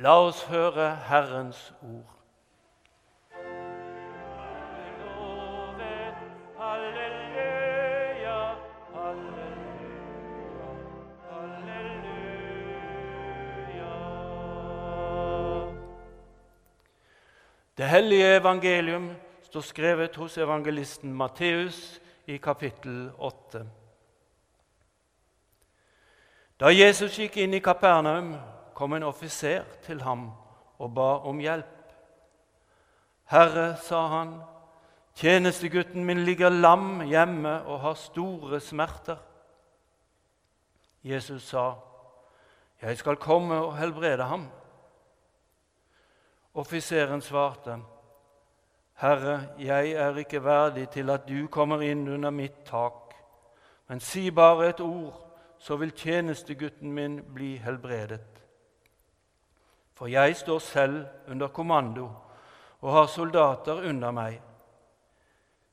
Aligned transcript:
La 0.00 0.12
oss 0.22 0.44
høre 0.46 0.96
Herrens 1.08 1.74
ord. 1.82 2.14
Det 17.76 17.88
hellige 17.88 18.36
evangelium 18.36 19.10
står 19.42 19.60
skrevet 19.60 20.16
hos 20.16 20.38
evangelisten 20.38 21.14
Matteus 21.14 22.00
i 22.26 22.36
kapittel 22.36 23.10
8. 23.18 23.64
Da 26.60 26.70
Jesus 26.70 27.18
gikk 27.18 27.36
inn 27.36 27.54
i 27.54 27.58
Kapernaum, 27.58 28.36
kom 28.78 28.92
en 28.94 29.02
offiser 29.02 29.64
til 29.82 30.04
ham 30.06 30.28
og 30.78 30.92
ba 30.94 31.08
om 31.26 31.40
hjelp. 31.42 31.74
Herre, 33.26 33.72
sa 33.82 34.04
han, 34.12 34.36
tjenestegutten 35.18 36.04
min 36.06 36.22
ligger 36.24 36.54
lam 36.54 37.00
hjemme 37.02 37.56
og 37.66 37.80
har 37.82 37.98
store 37.98 38.60
smerter. 38.62 39.18
Jesus 41.02 41.42
sa, 41.50 41.72
Jeg 42.82 42.98
skal 42.98 43.16
komme 43.16 43.54
og 43.54 43.76
helbrede 43.76 44.24
ham. 44.24 44.46
Offiseren 46.54 47.20
svarte, 47.20 47.80
Herre, 48.94 49.48
jeg 49.58 49.90
er 49.90 50.16
ikke 50.16 50.44
verdig 50.44 50.88
til 50.90 51.10
at 51.10 51.26
du 51.28 51.48
kommer 51.50 51.82
inn 51.82 52.08
under 52.08 52.30
mitt 52.30 52.64
tak, 52.66 53.14
men 53.88 54.00
si 54.00 54.30
bare 54.30 54.68
et 54.68 54.80
ord, 54.80 55.18
så 55.58 55.76
vil 55.76 55.90
tjenestegutten 55.90 56.92
min 56.92 57.22
bli 57.34 57.56
helbredet. 57.56 58.37
For 59.98 60.06
jeg 60.06 60.36
står 60.36 60.58
selv 60.62 61.06
under 61.26 61.48
kommando 61.50 62.06
og 62.80 62.92
har 62.92 63.08
soldater 63.10 63.80
under 63.90 64.12
meg. 64.14 64.36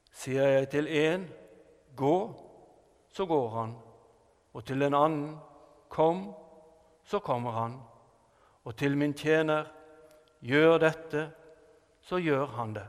Sier 0.09 0.47
jeg 0.47 0.69
til 0.69 0.87
en 0.87 1.27
'gå', 1.95 2.33
så 3.11 3.25
går 3.25 3.49
han, 3.49 3.75
og 4.53 4.65
til 4.65 4.81
en 4.81 4.93
annen 4.93 5.39
'kom', 5.89 6.33
så 7.03 7.19
kommer 7.19 7.51
han, 7.51 7.81
og 8.63 8.75
til 8.75 8.97
min 8.97 9.13
tjener 9.13 9.65
'gjør 10.41 10.77
dette', 10.77 11.29
så 12.01 12.17
gjør 12.17 12.45
han 12.45 12.73
det. 12.73 12.87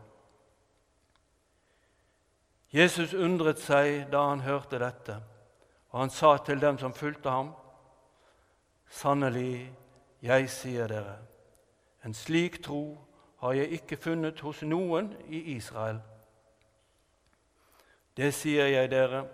Jesus 2.72 3.14
undret 3.14 3.58
seg 3.58 4.10
da 4.12 4.28
han 4.28 4.40
hørte 4.40 4.78
dette, 4.78 5.22
og 5.90 6.00
han 6.00 6.10
sa 6.10 6.36
til 6.36 6.60
dem 6.60 6.78
som 6.78 6.92
fulgte 6.92 7.30
ham, 7.30 7.54
Sannelig, 8.88 9.72
jeg 10.26 10.50
sier 10.50 10.90
dere, 10.90 11.16
en 12.04 12.14
slik 12.14 12.60
tro 12.64 12.98
har 13.42 13.52
jeg 13.52 13.78
ikke 13.78 13.98
funnet 14.00 14.40
hos 14.40 14.62
noen 14.66 15.12
i 15.28 15.40
Israel. 15.56 16.00
Det 18.16 18.32
sier 18.34 18.70
jeg 18.72 18.90
dere, 18.90 19.26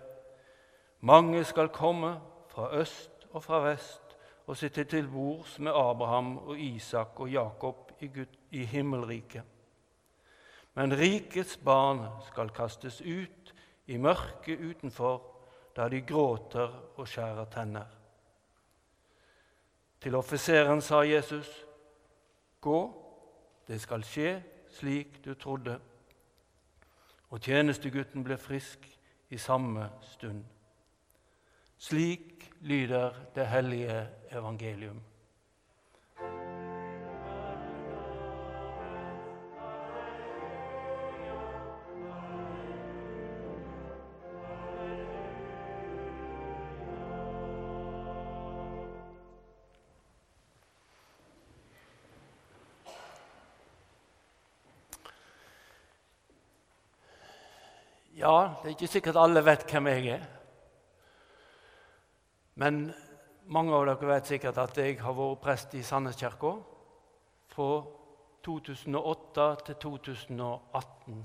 mange 1.00 1.44
skal 1.44 1.70
komme 1.74 2.16
fra 2.50 2.68
øst 2.76 3.26
og 3.30 3.44
fra 3.44 3.62
vest 3.64 4.16
og 4.46 4.56
sitte 4.58 4.84
til 4.84 5.08
bords 5.08 5.58
med 5.58 5.72
Abraham 5.72 6.36
og 6.38 6.58
Isak 6.58 7.20
og 7.20 7.30
Jakob 7.30 7.92
i, 8.00 8.06
Gud, 8.06 8.36
i 8.50 8.64
himmelriket. 8.64 9.42
Men 10.74 10.92
rikets 10.98 11.56
barn 11.56 12.04
skal 12.26 12.50
kastes 12.50 13.00
ut 13.00 13.54
i 13.86 13.96
mørket 13.96 14.60
utenfor, 14.60 15.22
der 15.76 15.88
de 15.88 16.00
gråter 16.00 16.72
og 16.96 17.08
skjærer 17.08 17.44
tenner. 17.52 18.01
Til 20.02 20.14
offiseren 20.14 20.80
sa 20.80 21.02
Jesus, 21.06 21.66
'Gå, 22.60 23.04
det 23.68 23.80
skal 23.80 24.04
skje 24.04 24.42
slik 24.70 25.24
du 25.24 25.34
trodde.' 25.34 25.78
Og 27.30 27.40
tjenestegutten 27.40 28.24
ble 28.24 28.36
frisk 28.36 28.98
i 29.30 29.38
samme 29.38 29.90
stund. 30.02 30.44
Slik 31.78 32.50
lyder 32.60 33.14
det 33.34 33.46
hellige 33.46 34.08
evangelium. 34.30 35.02
Er 58.72 58.78
ikke 58.78 58.88
sikkert 58.88 59.16
alle 59.20 59.44
vet 59.44 59.66
hvem 59.68 59.86
jeg 59.90 60.06
er. 60.14 60.22
Men 62.56 62.86
mange 63.52 63.74
av 63.76 63.84
dere 63.84 64.08
vet 64.08 64.30
sikkert 64.30 64.60
at 64.62 64.78
jeg 64.80 64.96
har 65.02 65.16
vært 65.16 65.42
prest 65.44 65.74
i 65.76 65.82
Sandneskirka. 65.84 66.54
Fra 67.52 67.68
2008 68.46 69.48
til 69.66 69.76
2018 69.84 71.20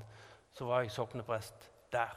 så 0.57 0.67
var 0.67 0.83
jeg 0.83 0.91
sokneprest 0.91 1.69
der. 1.93 2.11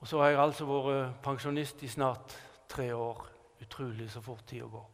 Og 0.00 0.08
så 0.08 0.20
har 0.22 0.30
jeg 0.30 0.40
altså 0.44 0.68
vært 0.70 1.18
pensjonist 1.24 1.82
i 1.82 1.90
snart 1.90 2.36
tre 2.70 2.92
år. 2.94 3.26
Utrolig 3.60 4.06
så 4.10 4.22
fort 4.24 4.46
tida 4.46 4.70
går. 4.70 4.86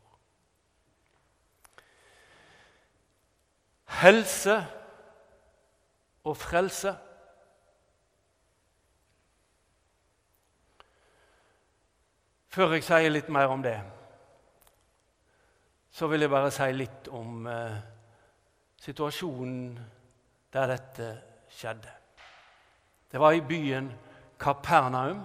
Helse 4.01 4.57
og 6.25 6.37
frelse. 6.37 6.97
Før 12.57 12.73
jeg 12.73 12.87
sier 12.87 13.11
litt 13.13 13.27
mer 13.29 13.51
om 13.53 13.61
det, 13.61 13.77
så 15.93 16.07
vil 16.09 16.25
jeg 16.25 16.33
bare 16.33 16.49
si 16.55 16.71
litt 16.73 17.11
om 17.13 17.45
eh, 17.53 17.75
situasjonen 18.81 19.75
der 20.57 20.71
dette 20.71 21.09
skjedde. 21.53 21.93
Det 23.13 23.21
var 23.21 23.37
i 23.37 23.45
byen 23.45 23.91
Kapernaum. 24.41 25.21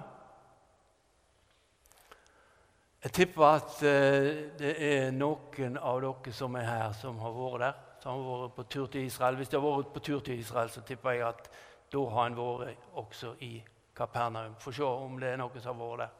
Jeg 3.06 3.16
tipper 3.16 3.48
at 3.48 3.80
eh, 3.80 4.30
det 4.60 4.76
er 4.92 5.16
noen 5.16 5.80
av 5.80 6.04
dere 6.04 6.36
som 6.36 6.60
er 6.60 6.68
her, 6.68 6.92
som 7.00 7.24
har 7.24 7.38
vært 7.38 7.64
der. 7.64 7.84
Som 8.04 8.26
har 8.26 8.42
vært 8.42 8.58
på 8.60 8.72
tur 8.76 8.92
til 8.92 9.08
Israel. 9.08 9.40
Hvis 9.40 9.56
de 9.56 9.62
har 9.62 9.70
vært 9.70 9.94
på 9.96 10.04
tur 10.04 10.20
til 10.20 10.44
Israel, 10.44 10.76
så 10.76 10.84
tipper 10.84 11.16
jeg 11.16 11.30
at 11.32 11.48
da 11.96 12.10
har 12.12 12.28
en 12.28 12.42
vært 12.44 12.92
også 13.06 13.38
i 13.48 13.54
Kapernaum. 13.96 14.60
Få 14.60 14.76
se 14.76 14.84
om 14.84 15.16
det 15.24 15.32
er 15.32 15.40
noen 15.40 15.64
som 15.64 15.80
har 15.80 15.94
vært 15.94 16.10
der. 16.10 16.18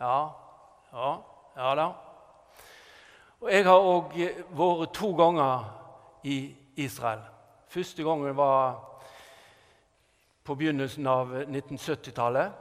Ja, 0.00 0.30
ja, 0.92 1.10
ja 1.56 1.74
da. 1.74 1.92
Og 3.40 3.52
Jeg 3.52 3.64
har 3.64 3.78
òg 3.90 4.12
vært 4.54 4.92
to 4.94 5.12
ganger 5.18 5.64
i 6.24 6.54
Israel. 6.76 7.22
Første 7.68 8.02
gangen 8.02 8.36
var 8.36 8.76
på 10.44 10.54
begynnelsen 10.54 11.06
av 11.06 11.34
1970-tallet. 11.48 12.52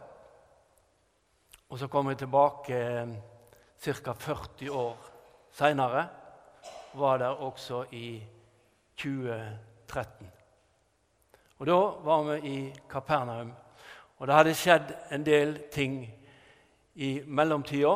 Og 1.70 1.80
så 1.80 1.88
kom 1.88 2.10
jeg 2.10 2.18
tilbake 2.18 2.80
ca. 3.82 4.14
40 4.14 4.72
år 4.72 4.98
seinere. 5.52 6.08
Var 6.94 7.18
der 7.18 7.44
også 7.46 7.86
i 7.92 8.24
2013. 8.98 10.32
Og 11.60 11.68
Da 11.68 11.80
var 12.04 12.24
vi 12.24 12.50
i 12.50 12.74
Kapernaum. 12.90 13.54
Og 14.18 14.28
det 14.28 14.36
hadde 14.36 14.56
skjedd 14.56 14.94
en 15.12 15.26
del 15.26 15.58
ting 15.72 16.21
i 17.02 17.12
mellomtida. 17.26 17.96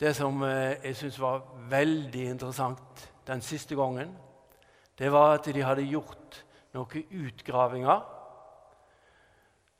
Det 0.00 0.10
som 0.16 0.42
jeg 0.42 0.96
syns 0.98 1.20
var 1.22 1.44
veldig 1.70 2.24
interessant 2.32 3.04
den 3.26 3.42
siste 3.44 3.78
gangen, 3.78 4.10
det 4.98 5.12
var 5.12 5.36
at 5.36 5.46
de 5.54 5.62
hadde 5.62 5.86
gjort 5.86 6.40
noen 6.74 7.14
utgravinger 7.26 8.02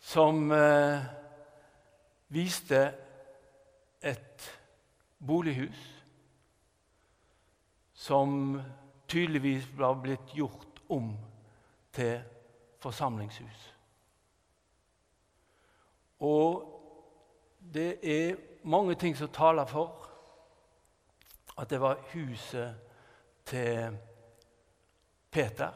som 0.04 0.46
viste 2.34 2.80
et 4.04 4.48
bolighus 5.18 5.82
som 8.04 8.60
tydeligvis 9.08 9.66
var 9.78 9.98
blitt 10.02 10.34
gjort 10.36 10.82
om 10.92 11.14
til 11.94 12.18
forsamlingshus. 12.84 13.73
Og 16.24 16.64
det 17.74 17.90
er 18.02 18.36
mange 18.64 18.94
ting 18.94 19.16
som 19.16 19.28
taler 19.28 19.68
for 19.68 20.00
at 21.60 21.70
det 21.70 21.80
var 21.80 22.00
huset 22.12 22.74
til 23.46 23.98
Peter, 25.30 25.70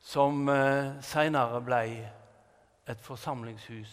som 0.00 0.48
eh, 0.48 0.96
seinere 1.04 1.60
ble 1.62 1.82
et 2.90 3.02
forsamlingshus 3.04 3.92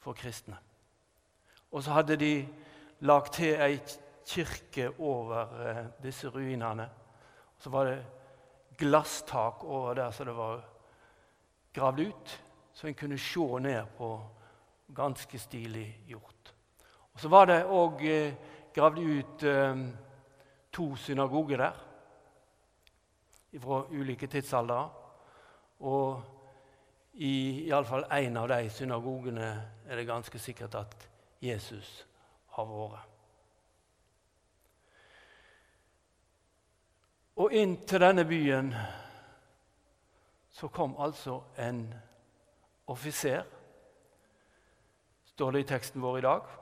for 0.00 0.16
kristne. 0.16 0.56
Og 1.72 1.82
så 1.82 1.98
hadde 1.98 2.16
de 2.16 2.34
lagt 3.04 3.34
til 3.40 3.60
ei 3.60 3.80
kirke 4.28 4.92
over 4.98 5.56
eh, 5.66 5.84
disse 6.02 6.28
ruinene. 6.28 6.88
Så 7.58 7.70
var 7.70 7.84
det 7.90 7.98
glasstak 8.78 9.64
over 9.64 9.94
der 9.94 10.10
så 10.10 10.24
det 10.24 10.36
var 10.36 10.71
gravd 11.72 12.00
ut, 12.00 12.44
så 12.72 12.86
en 12.86 12.94
kunne 12.94 13.18
se 13.18 13.46
ned 13.60 13.86
på 13.96 14.10
ganske 14.94 15.38
stilig 15.38 16.04
gjort. 16.06 16.54
Og 17.12 17.20
Så 17.20 17.28
var 17.28 17.46
det 17.46 17.64
òg 17.64 18.04
eh, 18.04 18.34
gravd 18.74 18.98
ut 18.98 19.42
eh, 19.42 19.86
to 20.72 20.96
synagoger 20.96 21.56
der 21.56 21.80
fra 23.60 23.82
ulike 23.90 24.26
tidsaldre. 24.26 24.88
Og 25.80 26.22
i 27.12 27.66
iallfall 27.68 28.06
én 28.16 28.36
av 28.40 28.48
de 28.48 28.70
synagogene 28.70 29.48
er 29.86 29.96
det 29.96 30.06
ganske 30.06 30.38
sikkert 30.38 30.74
at 30.74 31.08
Jesus 31.42 32.06
har 32.56 32.64
vært. 32.64 33.08
Og 37.36 37.52
inn 37.56 37.78
til 37.88 38.00
denne 38.00 38.24
byen 38.28 38.74
så 40.62 40.68
kom 40.68 40.96
altså 40.96 41.40
en 41.56 41.94
offiser, 42.86 43.42
står 45.24 45.52
det 45.52 45.62
i 45.64 45.66
teksten 45.66 46.02
vår 46.04 46.18
i 46.18 46.22
dag. 46.22 46.52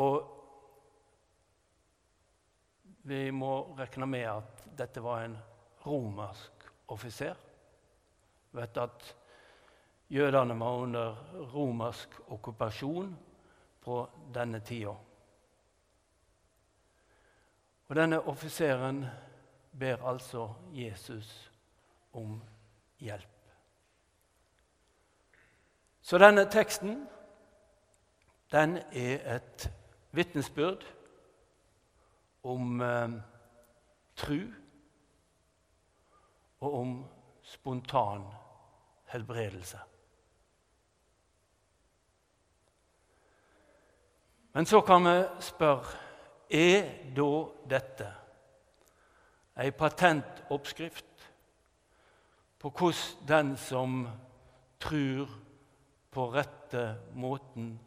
Og 0.00 0.14
vi 3.04 3.18
må 3.36 3.50
regne 3.76 4.08
med 4.08 4.24
at 4.30 4.64
dette 4.80 5.04
var 5.04 5.26
en 5.26 5.36
romersk 5.84 6.64
offiser. 6.96 7.36
Vi 8.48 8.62
vet 8.62 8.80
at 8.80 9.12
jødene 10.08 10.56
var 10.64 10.80
under 10.88 11.22
romersk 11.52 12.16
okkupasjon 12.32 13.12
på 13.84 14.00
denne 14.32 14.64
tida. 14.64 14.96
Og 17.92 17.96
denne 18.04 18.24
offiseren 18.24 19.04
ber 19.76 20.08
altså 20.08 20.48
Jesus 20.72 21.51
om 22.12 22.42
hjelp. 22.98 23.28
Så 26.02 26.18
denne 26.18 26.44
teksten 26.50 27.06
den 28.52 28.76
er 28.92 29.36
et 29.36 29.68
vitnesbyrd 30.12 30.84
om 32.42 32.80
eh, 32.80 33.14
tru 34.16 34.40
og 36.60 36.74
om 36.80 36.92
spontan 37.42 38.26
helbredelse. 39.12 39.78
Men 44.52 44.66
så 44.66 44.80
kan 44.80 45.04
vi 45.04 45.16
spørre 45.40 45.96
er 46.52 46.90
da 47.16 47.30
dette 47.70 48.08
ei 49.56 49.70
patentoppskrift 49.72 51.11
på 52.62 52.70
hvordan 52.70 53.28
den 53.28 53.56
som 53.56 54.08
tror 54.80 55.30
på 56.10 56.26
rette 56.30 56.96
måten, 57.14 57.80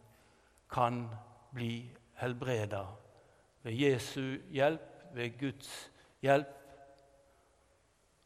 kan 0.70 1.06
bli 1.54 1.86
helbreda 2.20 2.82
ved 3.64 3.72
Jesu 3.72 4.42
hjelp, 4.52 5.14
ved 5.14 5.38
Guds 5.40 5.70
hjelp, 6.26 6.52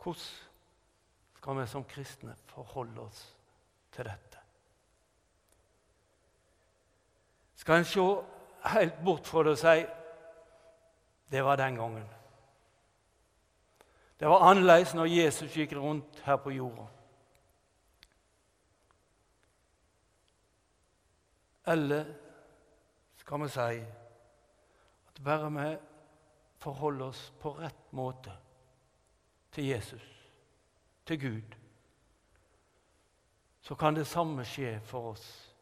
Hvordan 0.03 0.15
skal 1.35 1.59
vi 1.59 1.67
som 1.67 1.83
kristne 1.83 2.35
forholde 2.45 3.01
oss 3.01 3.35
til 3.91 4.05
dette? 4.05 4.39
Skal 7.55 7.77
en 7.77 7.85
se 7.85 8.05
helt 8.65 9.03
bort 9.05 9.27
fra 9.27 9.43
det 9.43 9.51
og 9.51 9.57
si 9.57 9.85
det 11.31 11.43
var 11.45 11.55
den 11.55 11.75
gangen? 11.75 12.07
Det 14.19 14.27
var 14.27 14.49
annerledes 14.49 14.93
når 14.93 15.05
Jesus 15.05 15.53
gikk 15.53 15.75
rundt 15.75 16.23
her 16.25 16.35
på 16.35 16.51
jorda. 16.51 16.87
Eller 21.69 22.05
skal 23.17 23.43
vi 23.43 23.49
si 23.53 23.81
at 25.07 25.23
bare 25.23 25.51
vi 25.53 25.77
forholder 26.57 27.05
oss 27.05 27.33
på 27.41 27.51
rett 27.59 27.93
måte 27.93 28.33
til 29.51 29.65
Jesus, 29.65 30.07
til 31.05 31.19
Gud, 31.21 31.55
så 33.61 33.75
kan 33.75 33.95
det 33.95 34.07
samme 34.07 34.45
skje 34.45 34.79
for 34.83 35.11
oss. 35.11 35.55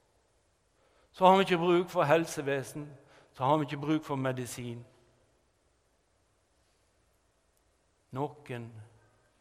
Så 1.11 1.25
har 1.25 1.35
vi 1.35 1.41
ikke 1.41 1.57
bruk 1.57 1.89
for 1.89 2.03
helsevesen, 2.03 2.97
så 3.33 3.43
har 3.43 3.57
vi 3.57 3.63
ikke 3.63 3.77
bruk 3.77 4.03
for 4.03 4.15
medisin. 4.15 4.85
Noen 8.11 8.71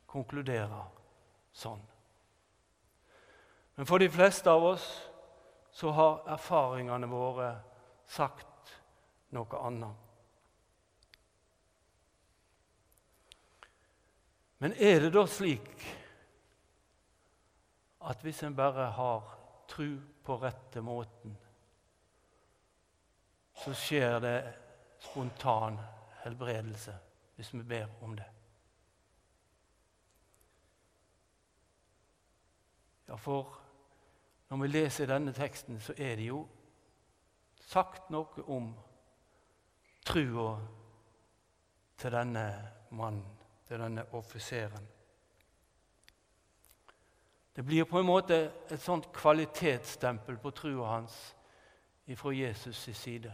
konkluderer 0.07 0.89
sånn. 1.53 1.83
Men 3.77 3.87
for 3.87 4.03
de 4.03 4.11
fleste 4.11 4.51
av 4.51 4.65
oss 4.65 4.87
så 5.77 5.91
har 5.91 6.23
erfaringene 6.33 7.09
våre 7.11 7.51
sagt 8.09 8.71
noe 9.37 9.59
annet. 9.61 10.05
Men 14.65 14.73
er 14.81 15.05
det 15.05 15.11
da 15.13 15.27
slik 15.29 15.85
at 18.09 18.25
hvis 18.25 18.41
en 18.49 18.57
bare 18.57 18.87
har 18.97 19.29
tru 19.69 19.99
på 20.25 20.39
rette 20.41 20.81
måten, 20.81 21.37
så 23.61 23.77
skjer 23.77 24.17
det 24.25 24.41
spontan 25.11 25.77
helbredelse 26.23 26.97
hvis 27.37 27.53
vi 27.53 27.63
ber 27.77 27.93
om 28.01 28.17
det? 28.17 28.31
Ja, 33.13 33.21
for 33.21 33.66
når 34.49 34.57
vi 34.63 34.69
leser 34.69 35.11
denne 35.11 35.33
teksten, 35.35 35.81
så 35.81 35.95
er 35.99 36.17
det 36.17 36.29
jo 36.29 36.47
sagt 37.67 38.11
noe 38.15 38.45
om 38.47 38.69
trua 40.07 40.53
til 41.99 42.13
denne 42.15 42.45
mannen, 42.91 43.25
til 43.67 43.83
denne 43.83 44.05
offiseren. 44.15 44.87
Det 47.57 47.65
blir 47.65 47.89
på 47.89 47.99
en 47.99 48.07
måte 48.07 48.37
et 48.71 48.83
sånt 48.83 49.09
kvalitetsstempel 49.17 50.37
på 50.39 50.53
trua 50.55 50.91
hans 50.93 51.17
fra 52.15 52.31
Jesus' 52.31 52.93
side. 52.93 53.33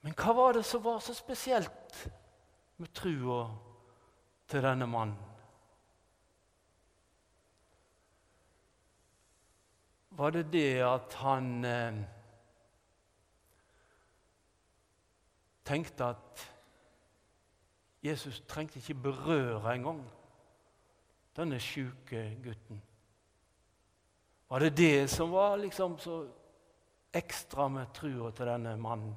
Men 0.00 0.14
hva 0.14 0.32
var 0.32 0.54
det 0.56 0.64
som 0.64 0.84
var 0.84 1.02
så 1.02 1.14
spesielt 1.14 2.04
med 2.76 2.92
trua 2.94 3.42
til 4.48 4.62
denne 4.62 4.86
mannen? 4.86 5.27
Var 10.18 10.30
det 10.30 10.52
det 10.52 10.80
at 10.82 11.14
han 11.14 11.64
eh, 11.64 11.98
tenkte 15.64 16.04
at 16.04 16.42
Jesus 18.02 18.40
trengte 18.48 18.80
ikke 18.80 18.94
berøre 18.94 19.74
engang 19.76 20.00
denne 21.36 21.60
sjuke 21.62 22.24
gutten? 22.42 22.82
Var 24.50 24.58
det 24.58 24.76
det 24.76 25.10
som 25.10 25.30
var 25.32 25.56
liksom 25.56 25.98
så 25.98 26.16
ekstra 27.14 27.68
med 27.68 27.94
trua 27.94 28.30
til 28.30 28.50
denne 28.50 28.76
mannen? 28.76 29.14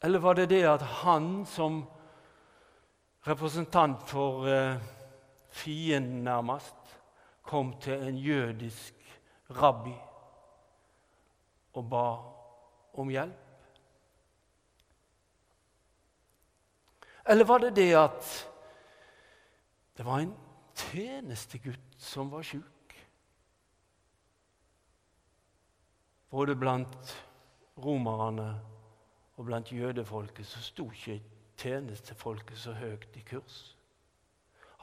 Eller 0.00 0.18
var 0.18 0.40
det 0.40 0.48
det 0.50 0.64
at 0.68 0.82
han 1.04 1.44
som 1.46 1.82
representant 3.26 4.08
for 4.08 4.48
eh, 4.48 4.80
fienden 5.48 6.24
nærmest 6.24 6.83
kom 7.44 7.74
til 7.80 8.02
en 8.08 8.18
jødisk 8.18 8.94
rabbi 9.50 9.94
og 11.74 11.88
ba 11.90 12.06
om 13.00 13.10
hjelp? 13.10 13.40
Eller 17.26 17.44
var 17.44 17.58
det 17.58 17.76
det 17.76 17.92
at 17.96 18.30
det 19.96 20.04
var 20.04 20.20
en 20.20 20.34
tjenestegutt 20.74 21.96
som 21.98 22.32
var 22.32 22.42
sjuk? 22.42 22.96
Både 26.30 26.56
blant 26.56 27.14
romerne 27.78 28.48
og 29.36 29.46
blant 29.46 29.72
jødefolket 29.72 30.46
så 30.46 30.60
sto 30.62 30.90
ikke 30.90 31.20
tjenestefolket 31.56 32.58
så 32.58 32.74
høyt 32.74 33.16
i 33.16 33.22
kurs. 33.26 33.76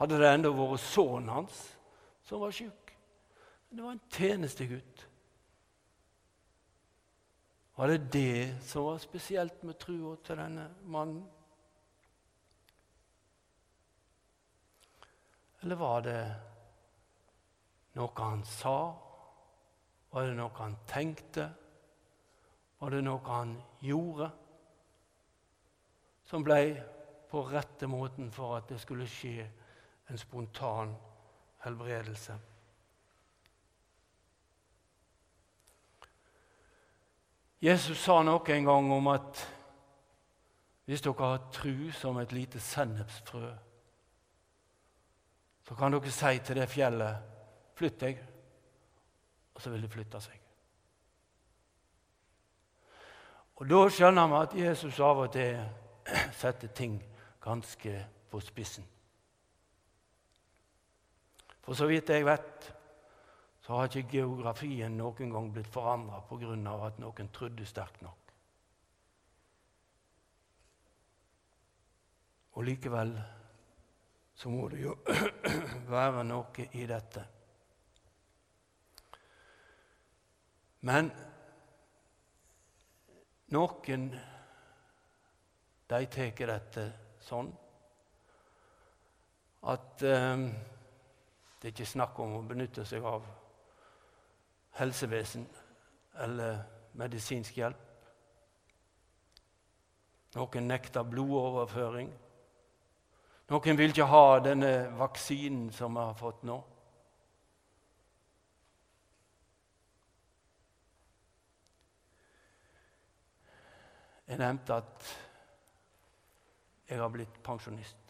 Hadde 0.00 0.18
det 0.18 0.32
enda 0.32 0.50
vært 0.56 0.80
sønnen 0.80 1.30
hans 1.30 1.60
som 2.22 2.40
var 2.40 2.52
sjuk? 2.52 2.92
Det 3.68 3.82
var 3.82 3.92
en 3.92 4.00
tjenestegutt. 4.10 5.08
Var 7.74 7.88
det 7.88 8.12
det 8.12 8.64
som 8.68 8.84
var 8.84 8.98
spesielt 8.98 9.62
med 9.62 9.78
trua 9.80 10.16
til 10.24 10.36
denne 10.36 10.66
mannen? 10.84 11.24
Eller 15.62 15.78
var 15.78 16.04
det 16.04 16.20
noe 17.96 18.12
han 18.18 18.44
sa? 18.44 18.76
Var 20.12 20.28
det 20.28 20.36
noe 20.36 20.52
han 20.58 20.76
tenkte? 20.90 21.48
Var 22.78 22.90
det 22.90 23.02
noe 23.06 23.24
han 23.30 23.56
gjorde? 23.80 24.32
som 26.32 26.40
ble 26.40 26.62
på 27.28 27.42
rette 27.50 27.84
måten 27.92 28.30
for 28.32 28.56
at 28.56 28.70
det 28.72 28.78
skulle 28.80 29.04
skje 29.04 29.44
en 30.08 30.20
spontan 30.20 30.94
helbredelse. 31.64 32.38
Jesus 37.62 37.98
sa 37.98 38.22
noe 38.26 38.42
en 38.50 38.64
gang 38.66 38.92
om 38.92 39.10
at 39.12 39.42
hvis 40.84 41.04
dere 41.04 41.28
har 41.28 41.44
tru 41.54 41.90
som 41.94 42.18
et 42.18 42.32
lite 42.34 42.60
sennepsfrø, 42.60 43.52
så 45.62 45.74
kan 45.78 45.94
dere 45.94 46.10
si 46.10 46.38
til 46.38 46.56
det 46.56 46.68
fjellet 46.68 47.28
'Flytt 47.74 48.00
deg', 48.00 48.26
og 49.54 49.62
så 49.62 49.70
vil 49.70 49.82
det 49.82 49.90
flytte 49.90 50.20
seg. 50.20 50.40
Og 53.56 53.68
Da 53.70 53.88
skjønner 53.88 54.26
vi 54.26 54.34
at 54.34 54.54
Jesus 54.66 55.00
av 55.00 55.18
og 55.18 55.32
til 55.32 55.70
setter 56.40 56.68
ting 56.68 57.02
ganske 57.40 58.06
på 58.30 58.40
spissen. 58.40 58.91
For 61.62 61.78
så 61.78 61.86
vidt 61.86 62.10
jeg 62.10 62.26
vet, 62.26 62.72
så 63.62 63.76
har 63.78 63.86
ikke 63.86 64.10
geografien 64.18 64.96
noen 64.98 65.30
gang 65.30 65.52
blitt 65.54 65.70
forandra 65.70 66.20
pga. 66.26 66.56
at 66.86 66.98
noen 66.98 67.28
trodde 67.32 67.66
sterkt 67.66 68.02
nok. 68.02 68.18
Og 72.52 72.64
likevel 72.64 73.14
så 74.34 74.50
må 74.50 74.68
det 74.68 74.82
jo 74.82 74.96
være 75.94 76.24
noe 76.24 76.66
i 76.72 76.86
dette. 76.86 77.22
Men 80.80 81.12
noen 83.54 84.10
de 85.92 86.06
tar 86.10 86.46
dette 86.50 86.84
sånn 87.22 87.52
at 89.70 90.02
eh, 90.02 90.46
det 91.62 91.68
er 91.68 91.74
ikke 91.76 91.86
snakk 91.86 92.16
om 92.18 92.32
å 92.34 92.42
benytte 92.42 92.82
seg 92.82 93.04
av 93.06 93.22
helsevesen 94.80 95.44
eller 96.24 96.56
medisinsk 96.98 97.60
hjelp. 97.60 97.84
Noen 100.34 100.66
nekter 100.66 101.06
blodoverføring. 101.06 102.10
Noen 103.54 103.78
vil 103.78 103.94
ikke 103.94 104.10
ha 104.10 104.40
denne 104.42 104.72
vaksinen 104.98 105.70
som 105.76 105.94
vi 105.94 106.02
har 106.02 106.18
fått 106.18 106.42
nå. 106.50 106.58
Jeg 114.26 114.42
nevnte 114.42 114.82
at 114.82 115.10
jeg 116.88 116.98
har 116.98 117.14
blitt 117.14 117.38
pensjonist. 117.46 118.01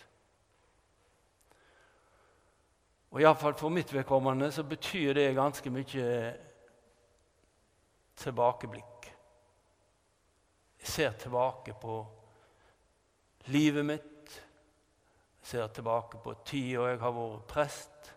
Og 3.13 3.21
Iallfall 3.21 3.55
for 3.61 3.69
mitt 3.69 3.93
vedkommende 3.93 4.49
så 4.53 4.65
betyr 4.65 5.13
det 5.13 5.35
ganske 5.37 5.71
mye 5.71 6.07
tilbakeblikk. 8.17 9.09
Jeg 10.81 10.89
ser 10.89 11.13
tilbake 11.21 11.75
på 11.81 11.99
livet 13.53 13.85
mitt. 13.85 14.39
Jeg 15.43 15.51
ser 15.51 15.69
tilbake 15.77 16.23
på 16.25 16.35
tida 16.47 16.89
jeg 16.89 17.03
har 17.03 17.13
vært 17.19 17.45
prest. 17.53 18.11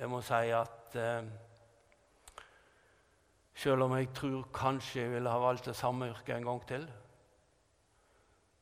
Jeg 0.00 0.08
må 0.08 0.22
si 0.24 0.54
at 0.56 0.96
eh, 0.96 1.28
selv 3.60 3.84
om 3.84 3.92
jeg 3.98 4.08
tror 4.16 4.48
kanskje 4.56 5.02
jeg 5.02 5.12
ville 5.18 5.28
ha 5.36 5.42
valgt 5.42 5.68
det 5.68 5.76
samme 5.76 6.08
yrket 6.08 6.38
en 6.38 6.48
gang 6.48 6.62
til, 6.64 6.88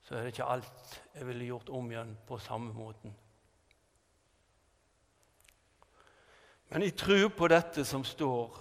så 0.09 0.15
er 0.17 0.23
det 0.25 0.31
ikke 0.33 0.45
alt 0.49 0.93
jeg 1.15 1.27
ville 1.29 1.45
gjort 1.45 1.69
om 1.69 1.91
igjen 1.93 2.15
på 2.27 2.39
samme 2.41 2.73
måten. 2.73 3.13
Men 6.69 6.83
jeg 6.83 6.95
tror 6.97 7.27
på 7.37 7.49
dette 7.53 7.85
som 7.85 8.05
står 8.05 8.57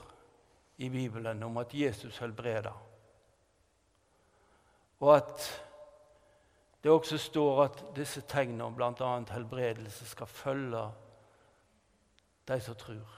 i 0.83 0.89
Bibelen 0.91 1.43
om 1.43 1.57
at 1.57 1.71
Jesus 1.73 2.17
helbreder. 2.19 2.75
Og 4.99 5.15
at 5.15 5.45
det 6.83 6.91
også 6.91 7.17
står 7.17 7.63
at 7.63 7.79
disse 7.95 8.21
tegnene, 8.27 8.67
bl.a. 8.75 9.11
helbredelse, 9.31 10.05
skal 10.05 10.27
følge 10.27 10.83
de 12.47 12.59
som 12.59 12.75
tror. 12.75 13.13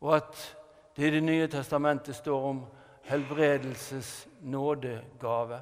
Og 0.00 0.16
at 0.16 0.56
det 0.96 1.06
i 1.06 1.10
Det 1.10 1.22
nye 1.22 1.48
testamentet 1.48 2.16
står 2.16 2.48
om 2.48 2.64
helbredelses 3.02 4.28
nådegave. 4.40 5.60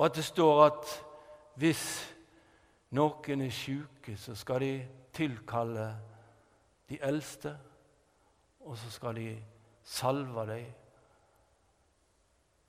Og 0.00 0.06
at 0.06 0.14
det 0.16 0.24
står 0.24 0.62
at 0.64 0.92
hvis 1.60 1.80
noen 2.96 3.42
er 3.44 3.52
syke, 3.52 4.14
så 4.16 4.32
skal 4.34 4.62
de 4.64 4.70
tilkalle 5.12 5.90
de 6.88 6.96
eldste, 7.04 7.52
og 8.64 8.78
så 8.80 8.88
skal 8.94 9.20
de 9.20 9.26
salve 9.84 10.46
dem 10.48 10.72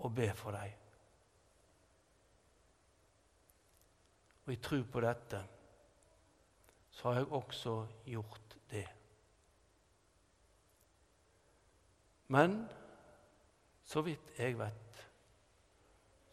og 0.03 0.11
be 0.15 0.27
for 0.35 0.51
dem. 0.59 0.75
Og 4.45 4.53
i 4.53 4.59
tro 4.59 4.83
på 4.91 5.07
dette 5.07 5.39
så 6.91 7.13
har 7.13 7.21
jeg 7.21 7.31
også 7.31 7.77
gjort 8.11 8.57
det. 8.75 8.88
Men 12.27 12.59
så 13.88 14.03
vidt 14.03 14.35
jeg 14.35 14.59
vet, 14.59 14.90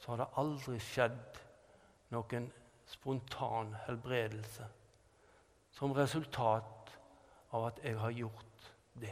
så 0.09 0.15
har 0.15 0.23
det 0.23 0.41
aldri 0.41 0.79
skjedd 0.81 1.39
noen 2.17 2.47
spontan 2.89 3.75
helbredelse 3.85 4.65
som 5.77 5.91
resultat 5.93 6.93
av 7.53 7.67
at 7.67 7.81
jeg 7.85 7.99
har 8.01 8.15
gjort 8.17 8.71
det. 9.03 9.11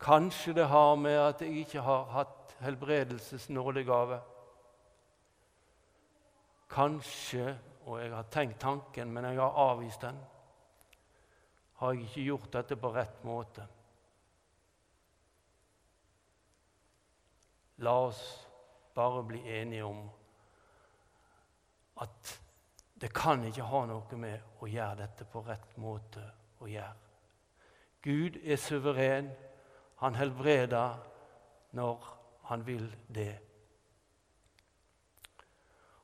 Kanskje 0.00 0.54
det 0.56 0.64
har 0.70 0.96
med 0.96 1.18
at 1.20 1.44
jeg 1.44 1.58
ikke 1.60 1.82
har 1.84 2.08
hatt 2.14 2.54
helbredelsesnådegave. 2.64 4.20
kanskje, 6.72 7.58
og 7.84 8.00
jeg 8.00 8.14
har 8.14 8.30
tenkt 8.32 8.60
tanken, 8.60 9.12
men 9.12 9.24
jeg 9.24 9.36
har 9.36 9.58
avvist 9.60 10.00
den, 10.00 10.16
har 11.74 11.92
jeg 11.92 12.02
ikke 12.02 12.24
gjort 12.30 12.52
dette 12.52 12.76
på 12.76 12.94
rett 12.94 13.24
måte. 13.24 13.66
La 17.76 17.92
oss 18.06 18.48
bare 18.94 19.22
bli 19.24 19.42
enige 19.60 19.84
om 19.84 20.02
at 22.02 22.40
det 23.00 23.12
kan 23.14 23.44
ikke 23.44 23.66
ha 23.66 23.84
noe 23.86 24.18
med 24.18 24.62
å 24.62 24.68
gjøre 24.70 25.00
dette 25.02 25.26
på 25.26 25.42
rett 25.46 25.76
måte 25.82 26.22
å 26.62 26.68
gjøre. 26.70 26.98
Gud 28.02 28.38
er 28.42 28.58
suveren. 28.58 29.30
Han 30.02 30.14
helbreder 30.18 30.98
når 31.78 32.06
han 32.50 32.66
vil 32.66 32.88
det. 33.08 33.34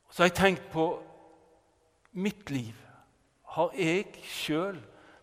Og 0.07 0.15
så 0.15 0.23
har 0.23 0.31
jeg 0.31 0.39
tenkt 0.39 0.71
på 0.73 0.87
mitt 2.19 2.51
liv. 2.51 2.79
Har 3.59 3.75
jeg 3.75 4.23
sjøl 4.23 4.79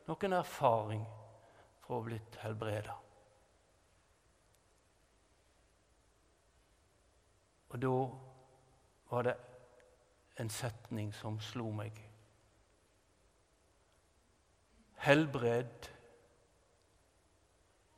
noen 0.09 0.35
erfaring 0.35 1.05
for 1.85 1.99
å 1.99 2.05
blitt 2.07 2.39
helbreda? 2.43 2.97
Og 7.75 7.81
da 7.81 8.09
var 9.09 9.21
det 9.21 9.33
en 10.39 10.49
setning 10.49 11.09
som 11.13 11.39
slo 11.43 11.65
meg. 11.75 11.97
Helbred 15.03 15.89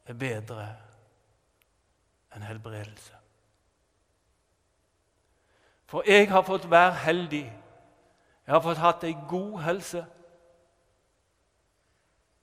er 0.09 0.17
bedre 0.17 0.65
enn 2.33 2.47
helbredelse. 2.49 3.21
For 5.85 6.09
jeg 6.09 6.31
har 6.33 6.41
fått 6.49 6.65
være 6.73 6.97
heldig. 7.05 7.45
Jeg 8.47 8.55
har 8.57 8.65
fått 8.65 8.81
hatt 8.81 9.05
ei 9.05 9.13
god 9.29 9.61
helse. 9.61 10.05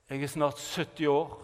Jeg 0.07 0.23
er 0.23 0.37
snart 0.39 0.63
70 0.63 1.11
år. 1.11 1.39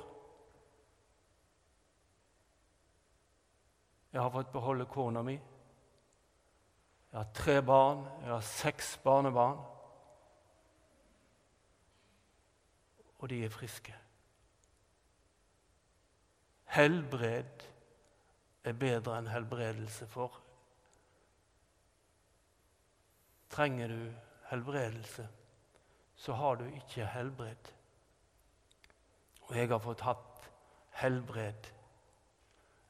Jeg 4.12 4.22
har 4.22 4.30
fått 4.30 4.52
beholde 4.54 4.86
kona 4.86 5.26
mi. 5.26 5.40
Jeg 7.12 7.18
har 7.18 7.32
tre 7.34 7.62
barn. 7.62 8.04
Jeg 8.22 8.30
har 8.30 8.40
seks 8.40 8.96
barnebarn. 9.04 9.58
Og 13.18 13.30
de 13.30 13.44
er 13.44 13.50
friske. 13.50 13.94
Helbred 16.70 17.66
er 18.64 18.76
bedre 18.78 19.16
enn 19.18 19.28
helbredelse 19.28 20.06
for. 20.06 20.38
Trenger 23.50 23.90
du 23.90 24.12
helbredelse, 24.50 25.26
så 26.14 26.32
har 26.38 26.60
du 26.60 26.64
ikke 26.64 27.06
helbred. 27.10 27.72
Og 29.42 29.56
jeg 29.56 29.68
har 29.68 29.82
fått 29.82 30.04
hatt 30.06 30.50
helbred, 31.02 31.72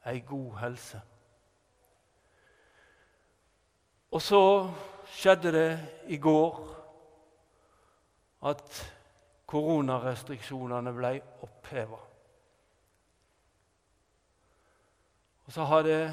ei 0.05 0.19
god 0.19 0.59
helse. 0.59 1.01
Og 4.11 4.21
så 4.21 4.43
skjedde 5.07 5.51
det 5.55 5.69
i 6.11 6.17
går 6.19 6.59
at 8.51 8.79
koronarestriksjonene 9.47 10.93
ble 10.95 11.11
oppheva. 11.45 11.99
Og 15.45 15.55
så 15.55 15.67
har 15.67 15.83
det 15.87 16.03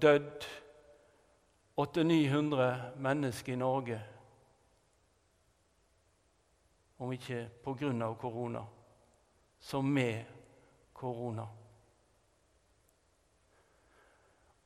dødd 0.00 0.46
800-900 1.78 2.98
mennesker 2.98 3.52
i 3.52 3.56
Norge. 3.60 3.98
Om 6.98 7.12
ikke 7.12 7.48
pga. 7.64 8.14
korona, 8.20 8.64
som 9.60 9.84
med 9.84 10.24
korona. 10.92 11.46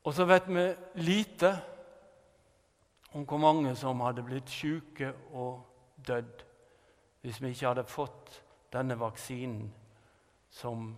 Og 0.05 0.15
så 0.15 0.25
vet 0.25 0.49
vi 0.49 0.75
lite 0.95 1.72
om 3.13 3.25
hvor 3.25 3.39
mange 3.39 3.77
som 3.77 4.01
hadde 4.01 4.25
blitt 4.25 4.51
syke 4.51 5.13
og 5.33 5.63
dødd 6.07 6.45
hvis 7.23 7.43
vi 7.43 7.49
ikke 7.49 7.67
hadde 7.67 7.85
fått 7.85 8.43
denne 8.73 8.97
vaksinen 8.99 9.69
som 10.51 10.93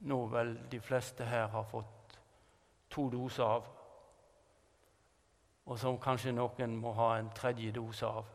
nå 0.00 0.18
vel 0.32 0.54
de 0.72 0.80
fleste 0.80 1.24
her 1.24 1.48
har 1.52 1.64
fått 1.68 2.18
to 2.90 3.08
doser 3.10 3.44
av, 3.44 3.66
og 5.66 5.78
som 5.78 5.98
kanskje 6.02 6.32
noen 6.34 6.76
må 6.80 6.92
ha 6.98 7.12
en 7.18 7.30
tredje 7.36 7.72
dose 7.72 8.06
av, 8.06 8.26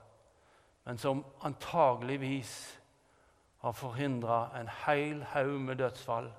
men 0.85 0.97
som 1.01 1.23
antageligvis 1.47 2.55
har 3.63 3.73
forhindra 3.73 4.51
en 4.59 4.69
hel 4.85 5.23
haug 5.33 5.55
med 5.61 5.79
dødsfall 5.81 6.29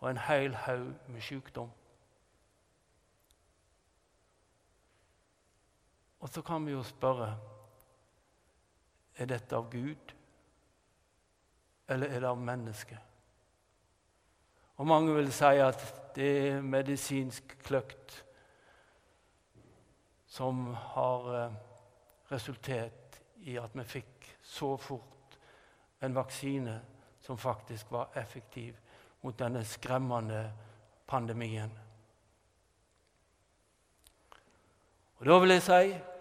og 0.00 0.08
en 0.10 0.22
hel 0.28 0.54
haug 0.54 0.94
med 1.12 1.20
sykdom. 1.22 1.70
Og 6.26 6.32
så 6.32 6.42
kan 6.42 6.64
vi 6.66 6.72
jo 6.72 6.80
spørre 6.82 7.28
er 9.14 9.28
dette 9.30 9.54
av 9.54 9.68
Gud, 9.70 10.14
eller 11.86 12.10
er 12.10 12.24
det 12.24 12.26
av 12.26 12.40
mennesket? 12.42 13.12
Og 14.76 14.88
mange 14.90 15.14
vil 15.14 15.30
si 15.32 15.60
at 15.62 15.84
det 16.16 16.26
er 16.48 16.64
medisinsk 16.66 17.54
kløkt 17.62 18.16
som 20.26 20.64
har 20.96 21.28
eh, 21.44 21.54
resultert 22.32 23.20
i 23.46 23.54
at 23.62 23.78
vi 23.78 23.86
fikk 23.86 24.26
så 24.42 24.72
fort 24.82 25.38
en 26.02 26.18
vaksine 26.18 26.74
som 27.22 27.38
faktisk 27.38 27.94
var 27.94 28.18
effektiv 28.18 28.74
mot 29.22 29.38
denne 29.38 29.62
skremmende 29.62 30.42
pandemien. 31.06 31.70
Og 35.16 35.26
Da 35.26 35.38
vil 35.38 35.54
jeg 35.54 35.62
si 35.70 36.15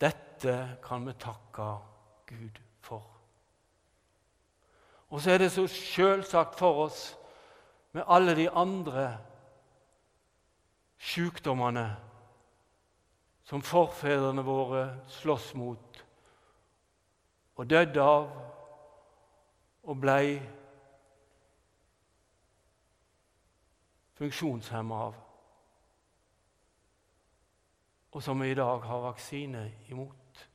dette 0.00 0.78
kan 0.84 1.06
vi 1.06 1.12
takke 1.18 1.68
Gud 2.26 2.60
for. 2.80 3.04
Og 5.08 5.20
så 5.20 5.30
er 5.30 5.38
det 5.38 5.52
så 5.52 5.66
selvsagt 5.66 6.58
for 6.58 6.84
oss 6.84 7.18
med 7.92 8.04
alle 8.06 8.34
de 8.36 8.50
andre 8.50 9.18
sykdommene 10.98 11.86
som 13.46 13.62
forfedrene 13.62 14.42
våre 14.44 14.82
sloss 15.08 15.52
mot 15.54 16.02
og 17.56 17.70
døde 17.70 18.02
av 18.02 18.26
og 19.86 20.00
blei 20.02 20.36
funksjonshemma 24.18 24.98
av, 25.06 25.14
og 28.16 28.22
som 28.22 28.40
vi 28.40 28.50
i 28.50 28.54
dag 28.54 28.80
har 28.80 29.00
vaksine 29.00 29.72
imot. 29.88 30.48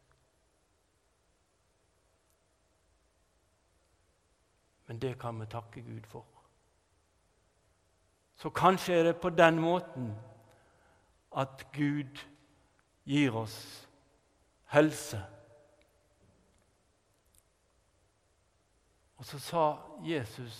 Men 4.85 4.99
det 4.99 5.19
kan 5.21 5.39
vi 5.39 5.45
takke 5.45 5.81
Gud 5.81 6.07
for. 6.09 6.25
Så 8.35 8.49
kanskje 8.49 8.95
er 8.95 9.03
det 9.03 9.19
på 9.21 9.29
den 9.29 9.59
måten 9.61 10.07
at 11.37 11.67
Gud 11.73 12.17
gir 13.05 13.37
oss 13.37 13.87
helse. 14.73 15.21
Og 19.17 19.25
så 19.25 19.39
sa 19.39 19.67
Jesus 20.01 20.57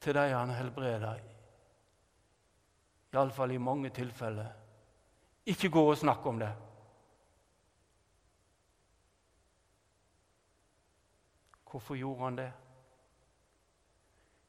til 0.00 0.18
de 0.18 0.26
han 0.34 0.50
helbreda, 0.50 1.14
iallfall 3.14 3.54
i 3.54 3.62
mange 3.62 3.94
tilfeller 3.94 4.61
ikke 5.46 5.70
gå 5.70 5.90
og 5.90 5.98
snakk 5.98 6.26
om 6.26 6.38
det. 6.38 6.52
Hvorfor 11.70 11.94
gjorde 11.94 12.24
han 12.24 12.36
det? 12.38 12.52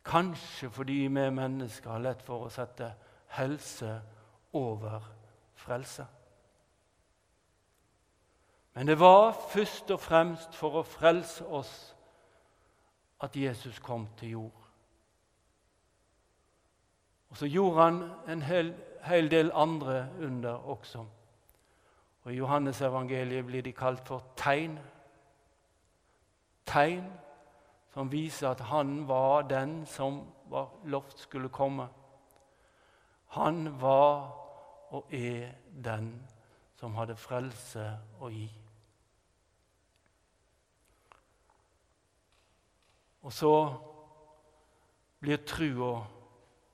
Kanskje 0.05 0.69
fordi 0.69 0.93
vi 0.93 1.29
mennesker 1.29 1.89
har 1.89 2.03
lett 2.03 2.21
for 2.21 2.45
å 2.45 2.51
sette 2.51 2.89
helse 3.37 4.01
over 4.53 5.05
frelse. 5.55 6.05
Men 8.73 8.87
det 8.87 8.99
var 8.99 9.31
først 9.49 9.91
og 9.91 10.01
fremst 10.01 10.55
for 10.55 10.81
å 10.81 10.87
frelse 10.87 11.45
oss 11.45 11.73
at 13.23 13.35
Jesus 13.35 13.79
kom 13.79 14.07
til 14.17 14.29
jord. 14.29 14.62
Og 17.33 17.37
så 17.37 17.45
gjorde 17.45 17.81
han 17.81 18.11
en 18.29 18.41
hel, 18.41 18.75
hel 19.03 19.31
del 19.31 19.51
andre 19.53 20.09
under 20.21 20.51
også. 20.51 21.05
Og 22.23 22.33
I 22.33 22.35
Johannes 22.35 22.81
evangeliet 22.81 23.45
blir 23.45 23.61
de 23.65 23.71
kalt 23.73 24.05
for 24.07 24.21
tegn. 24.37 24.77
Tegn 26.65 27.09
som 27.89 28.11
viser 28.11 28.51
at 28.51 28.59
han 28.69 29.07
var 29.07 29.41
den 29.49 29.85
som 29.85 30.21
var 30.45 30.69
lovt 30.85 31.19
skulle 31.19 31.49
komme. 31.49 31.87
Han 33.27 33.81
var 33.81 34.29
og 34.93 35.09
er 35.09 35.49
den 35.85 36.13
som 36.77 36.93
hadde 36.93 37.17
frelse 37.17 37.89
å 38.21 38.29
gi. 38.29 38.45
Og 43.25 43.33
så 43.33 43.55
blir 45.19 45.41
trua 45.47 45.95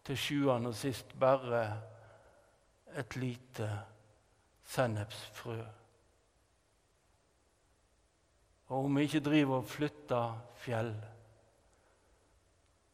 til 0.10 0.17
sjuende 0.17 0.72
og 0.72 0.76
sist 0.76 1.12
bare 1.22 1.62
et 2.98 3.15
lite 3.15 3.67
sennepsfrø. 4.65 5.58
Og 8.69 8.86
om 8.86 8.95
vi 8.98 9.04
ikke 9.06 9.22
driver 9.22 9.56
og 9.56 9.67
flytter 9.69 10.39
fjell, 10.58 10.95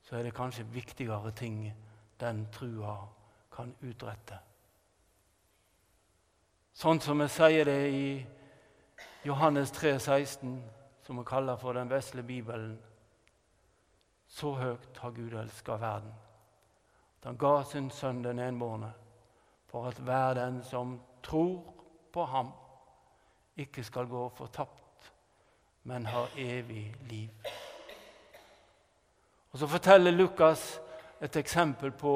så 0.03 0.17
er 0.17 0.27
det 0.27 0.33
kanskje 0.35 0.67
viktigere 0.73 1.31
ting 1.31 1.69
den 2.19 2.47
trua 2.51 2.97
kan 3.55 3.71
utrette. 3.81 4.41
Sånn 6.75 6.99
som 6.99 7.23
vi 7.23 7.29
sier 7.31 7.63
det 7.63 7.79
i 7.95 8.09
Johannes 9.23 9.71
3, 9.71 9.95
16, 9.99 10.59
som 11.07 11.23
vi 11.23 11.25
kaller 11.31 11.55
for 11.63 11.79
den 11.79 11.89
vesle 11.89 12.27
Bibelen. 12.27 12.75
Så 14.27 14.51
høyt 14.59 14.99
har 14.99 15.15
Gud 15.15 15.39
elska 15.39 15.79
verden. 15.79 16.24
Han 17.25 17.37
ga 17.41 17.63
sin 17.65 17.87
sønn 17.89 18.21
den 18.21 18.39
enbårne, 18.39 18.91
for 19.65 19.87
at 19.89 19.97
hver 19.97 20.35
den 20.37 20.59
som 20.63 20.99
tror 21.25 21.73
på 22.13 22.25
ham, 22.29 22.51
ikke 23.57 23.83
skal 23.83 24.05
gå 24.07 24.27
fortapt, 24.29 25.11
men 25.83 26.05
har 26.05 26.29
evig 26.37 26.95
liv. 27.09 27.29
Og 29.51 29.59
Så 29.59 29.67
forteller 29.67 30.11
Lukas 30.11 30.81
et 31.21 31.35
eksempel 31.35 31.91
på 31.91 32.15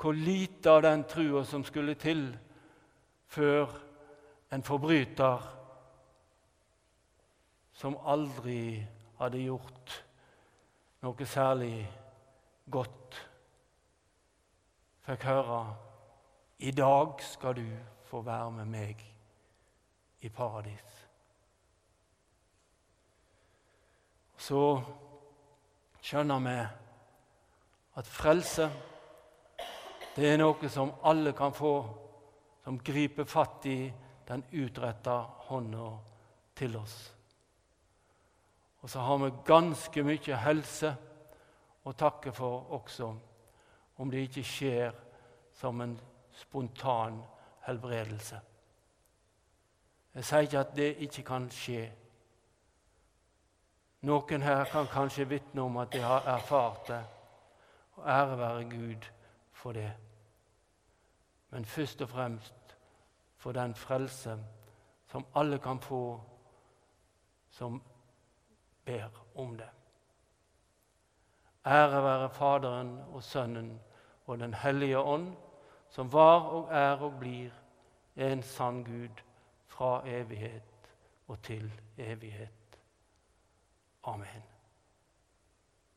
hvor 0.00 0.12
lite 0.12 0.70
av 0.70 0.82
den 0.82 1.04
trua 1.04 1.44
som 1.44 1.64
skulle 1.64 1.94
til 1.94 2.38
før 3.26 3.68
en 4.52 4.62
forbryter 4.62 5.42
som 7.72 7.98
aldri 8.08 8.80
hadde 9.20 9.42
gjort 9.44 9.92
noe 11.04 11.26
særlig 11.26 11.74
godt, 12.70 13.29
fikk 15.06 15.24
høre 15.28 15.60
i 16.60 16.70
dag 16.76 17.22
skal 17.24 17.56
du 17.56 17.66
få 18.04 18.20
være 18.26 18.50
med 18.50 18.68
meg 18.68 19.04
i 20.20 20.28
paradis. 20.28 20.96
Så 24.40 24.60
skjønner 26.02 26.44
vi 26.44 26.56
at 28.00 28.06
frelse 28.06 28.68
det 30.16 30.26
er 30.26 30.40
noe 30.40 30.68
som 30.72 30.92
alle 31.06 31.32
kan 31.36 31.54
få, 31.54 31.74
som 32.64 32.80
griper 32.84 33.24
fatt 33.24 33.66
i 33.70 33.78
den 34.28 34.42
utretta 34.52 35.16
hånda 35.48 35.90
til 36.56 36.76
oss. 36.76 36.96
Og 38.80 38.90
så 38.90 39.00
har 39.04 39.20
vi 39.22 39.30
ganske 39.46 40.04
mye 40.04 40.40
helse 40.44 40.92
å 41.84 41.92
takke 41.96 42.32
for 42.36 42.72
også, 42.76 43.14
om 44.00 44.10
det 44.10 44.18
ikke 44.18 44.44
skjer 44.44 44.92
som 45.52 45.80
en 45.80 45.98
spontan 46.32 47.18
helbredelse. 47.66 48.38
Jeg 50.14 50.24
sier 50.24 50.46
ikke 50.46 50.60
at 50.60 50.70
det 50.76 50.86
ikke 51.04 51.24
kan 51.28 51.48
skje. 51.52 51.82
Noen 54.08 54.42
her 54.42 54.64
kan 54.72 54.88
kanskje 54.88 55.28
vitne 55.28 55.62
om 55.62 55.76
at 55.82 55.92
de 55.92 56.00
har 56.00 56.24
erfart 56.32 56.88
det, 56.88 57.02
og 57.98 58.08
ære 58.08 58.38
være 58.38 58.64
Gud 58.70 59.10
for 59.52 59.76
det. 59.76 59.90
Men 61.50 61.64
først 61.64 62.00
og 62.00 62.08
fremst 62.08 62.76
for 63.36 63.52
den 63.52 63.74
frelse 63.74 64.38
som 65.12 65.26
alle 65.34 65.58
kan 65.58 65.80
få 65.80 66.20
som 67.50 67.82
ber 68.84 69.08
om 69.34 69.56
det. 69.58 69.68
Ære 71.66 72.02
være 72.02 72.30
Faderen 72.30 72.98
og 73.12 73.22
Sønnen 73.22 73.80
og 74.30 74.38
Den 74.38 74.54
hellige 74.54 74.98
ånd, 74.98 75.32
som 75.88 76.12
var 76.12 76.40
og 76.54 76.68
er 76.70 77.02
og 77.02 77.18
blir 77.18 77.50
en 78.16 78.42
sann 78.42 78.84
Gud 78.84 79.22
fra 79.66 80.02
evighet 80.06 80.92
og 81.28 81.42
til 81.42 81.72
evighet. 81.98 82.78
Amen. 84.04 84.49